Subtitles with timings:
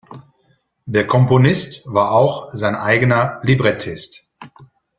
[0.87, 4.27] Der Komponist war auch sein eigener Librettist.